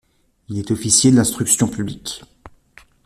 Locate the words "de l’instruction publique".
1.11-2.23